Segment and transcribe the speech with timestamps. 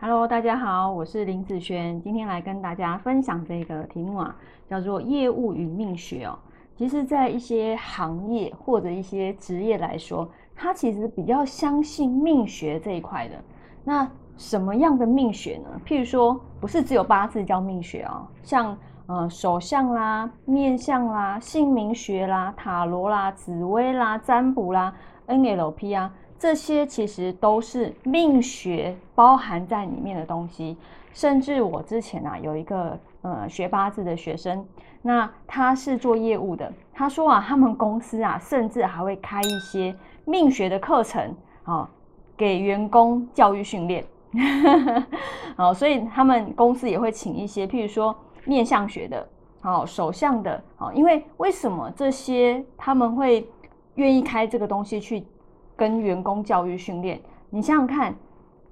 [0.00, 4.36] Hello，大家好，我是林子璇，今天来跟大家分享这个题目啊，
[4.70, 6.38] 叫做业务与命学哦。
[6.76, 13.34] 其实，在一些行业或者一些职业来说，他其实比较相信命学这一块的。
[13.82, 15.80] 那什么样的命学呢？
[15.84, 24.94] 譬如说，不是只有八字叫命学哦，像呃手相啦、面相啦、姓名学啦、塔罗啦、紫薇啦、占卜啦、
[25.26, 26.14] NLP 啊。
[26.38, 30.76] 这些其实都是命学包含在里面的东西，
[31.12, 34.64] 甚至我之前啊有一个呃学八字的学生，
[35.02, 39.92] 那他是做业务的，他说啊他们公司啊甚至还会开一些
[40.24, 41.34] 命学的课程
[41.64, 41.90] 啊
[42.36, 44.04] 给员工教育训练，
[45.56, 49.28] 哦， 所以他们公司也会请一些譬如说面相学的，
[49.62, 53.44] 哦手相的，哦，因为为什么这些他们会
[53.96, 55.26] 愿意开这个东西去？
[55.78, 58.12] 跟员工教育训练，你想想看，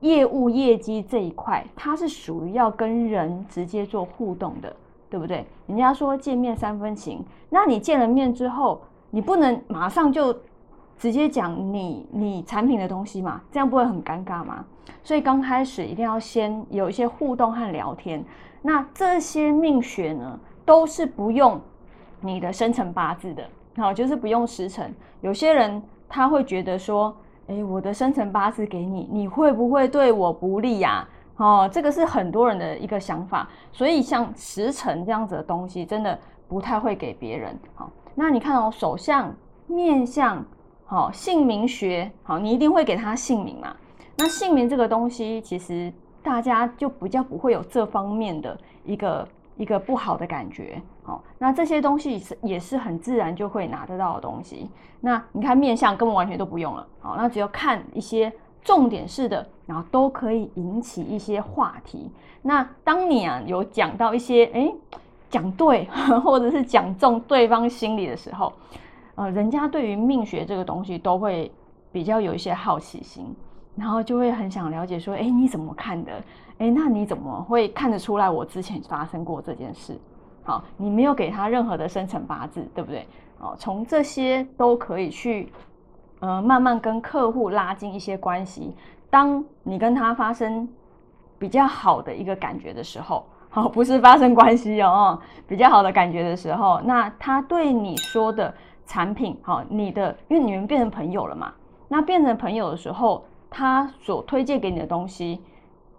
[0.00, 4.74] 业务业绩这一块，它是属于要跟人直接做互动的，
[5.10, 5.46] 对不对？
[5.66, 10.34] 人家说见面三分情，那你见了面之后，你不能马上就
[10.96, 14.64] 直接讲你你产品的东西嘛，这样不会很尴尬吗？
[15.02, 18.24] 所以刚开始一定要先有一些互动和聊天。
[18.62, 21.60] 那这些命学呢，都是不用
[22.22, 24.90] 你的生辰八字的，好，就是不用时辰。
[25.20, 25.82] 有些人。
[26.14, 27.12] 他会觉得说
[27.50, 31.04] ：“哎，我的生辰八字给你，你会不会对我不利呀？”
[31.38, 33.48] 哦，这个是很多人的一个想法。
[33.72, 37.58] 所以像时辰这样子的东西，真的不太会给别人。
[37.74, 39.34] 好，那你看哦，手相、
[39.66, 40.40] 面相、
[40.84, 43.74] 好姓名学，好，你一定会给他姓名嘛？
[44.16, 45.92] 那姓名这个东西，其实
[46.22, 49.26] 大家就比较不会有这方面的一个。
[49.56, 54.68] 一个不好的感觉，好，那这些东西是也是很自然就会拿得到的东西。
[55.00, 58.32] 那你看面相根本完全都不用了，好，那只要看一些
[58.62, 62.10] 重点式的，然后都可以引起一些话题。
[62.42, 64.72] 那当你啊有讲到一些哎
[65.30, 65.86] 讲对，
[66.24, 68.52] 或者是讲中对方心里的时候，
[69.14, 71.50] 呃，人家对于命学这个东西都会
[71.92, 73.34] 比较有一些好奇心。
[73.76, 76.12] 然后就会很想了解，说，哎，你怎么看的？
[76.58, 79.98] 哎，那你怎么会看得出来我之前发生过这件事？
[80.44, 83.04] 好，你没有给他任何的生辰八字，对不对？
[83.40, 85.52] 哦，从这些都可以去，
[86.20, 88.76] 呃，慢慢跟客户拉近一些关系。
[89.10, 90.68] 当你跟他发生
[91.36, 95.18] 比较好的一个感觉的时候，好，不是发生关系哦，
[95.48, 98.54] 比较好的感觉的时候，那他对你说的
[98.86, 101.52] 产品，好，你的，因为你们变成朋友了嘛，
[101.88, 103.24] 那变成朋友的时候。
[103.56, 105.40] 他所推荐给你的东西，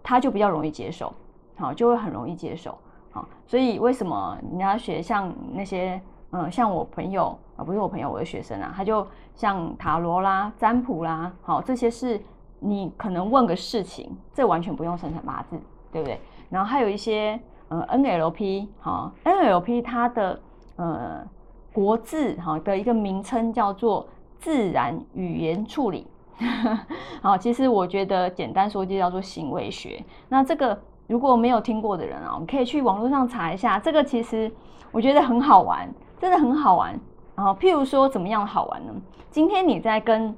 [0.02, 1.10] 他就比较容易接受，
[1.56, 2.76] 好，就会很容易接受，
[3.10, 5.98] 好，所以为什么你要学像那些，
[6.32, 12.20] 嗯，像我朋友啊，不是我朋友，我的学生啊，他就像塔罗啦、占卜啦，好，这些是
[12.60, 15.58] 你可能问个事情，这完全不用生辰八字，
[15.90, 16.20] 对不对？
[16.50, 20.38] 然后还有一些，呃，NLP，好，NLP 它的
[20.76, 21.26] 呃
[21.72, 24.06] 国字哈的一个名称叫做
[24.38, 26.06] 自然语言处理。
[27.22, 30.04] 好，其实我觉得简单说就叫做行为学。
[30.28, 33.78] 那这个如果没有听过的人啊，我们可以去网络上查一下。
[33.78, 34.52] 这个其实
[34.92, 35.88] 我觉得很好玩，
[36.18, 36.98] 真的很好玩。
[37.34, 38.92] 然后譬如说怎么样好玩呢？
[39.30, 40.36] 今天你在跟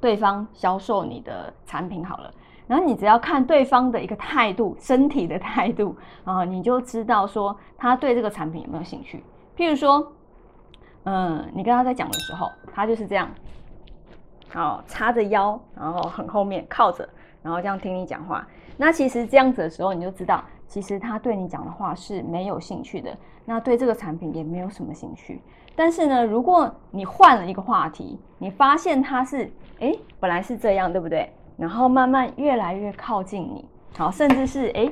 [0.00, 2.30] 对方销售你的产品好了，
[2.66, 9.24] 然后你只要看对方的一个态度、身体的态度啊，你就知道说他对这个产品有没有兴趣。
[9.56, 10.12] 譬如说，
[11.04, 13.28] 嗯，你跟他在讲的时候，他就是这样。
[14.56, 17.06] 哦，叉着腰，然后很后面靠着，
[17.42, 18.46] 然后这样听你讲话。
[18.78, 23.14] 那其实这样子的时候，你就知道，其实他对你讲的话是没有兴趣的，
[23.44, 25.42] 那对这个产品也没有什么兴趣。
[25.74, 31.30] 但是呢，如果你换了一个话题，你发现他是，哎，本来是这样，对不对？
[31.58, 34.90] 然后慢慢越来越靠近你，好，甚至是哎，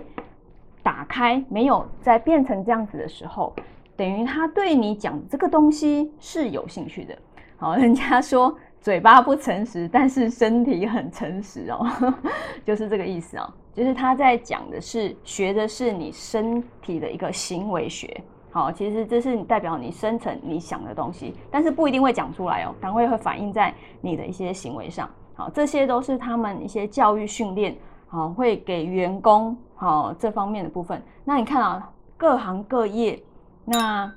[0.83, 3.55] 打开没有再变成这样子的时候，
[3.97, 7.17] 等于他对你讲这个东西是有兴趣的。
[7.57, 8.55] 好，人家说。
[8.85, 11.87] 嘴巴不诚实， 但是身体很诚实哦，
[12.67, 13.51] 就是这个意思哦。
[13.73, 23.73] 就是他在讲的是学的是你身体的一个行为学，好，其实这是代表你深层你想的东西，但是不一定会讲出来哦，但会会反映在
[24.03, 25.09] 你的一些行为上。
[25.35, 27.75] 好，这些都是他们一些教育训练，
[28.07, 31.03] 好，会给员工好这方面的部分。
[31.25, 33.19] 那你看啊，各行各业，
[33.65, 34.13] 那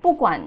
[0.00, 0.40] 不管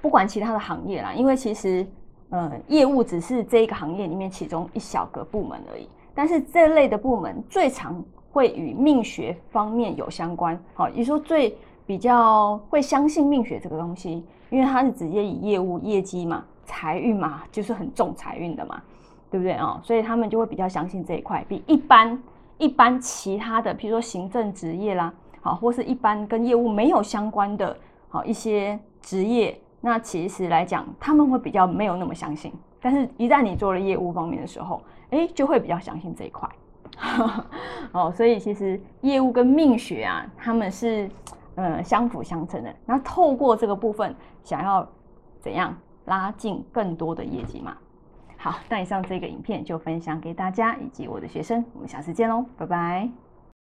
[0.00, 1.86] 不管其他的行业啦，因为其实。
[2.30, 10.58] 呃，业务只是这一个行业里面其中一小个部门而已，但是这类的部门最常会与命学方面有相关。
[10.74, 18.80] 好，也说最比较会相信命学这个东西，因为它是直接以业务业绩嘛、财运嘛，就是很重财运的嘛，
[19.28, 19.80] 对不对啊？
[19.82, 22.22] 所以他们就会比较相信这一块，比一般
[22.58, 27.76] 一般其他的，譬如说行政职业啦，好，或是一般跟业务没有相关的，
[28.08, 32.52] 好一些职业，那其实来讲，他们会比较没有那么相信。
[32.80, 36.48] 但是，一旦你做了业务方面的时候，哎，就会比较相信这一块。
[37.92, 41.08] 哦，所以其实业务跟命学啊，他们是
[41.54, 42.74] 呃相辅相成的。
[42.84, 44.86] 那透过这个部分，想要
[45.40, 47.76] 怎样拉近更多的业绩嘛？
[48.36, 53.29] 好，那以上这个影片就分享给大家以及我的学生，我们下次见喽，拜拜。